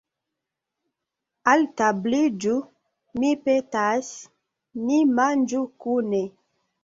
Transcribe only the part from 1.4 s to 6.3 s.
Altabliĝu, mi petas, ni manĝu kune.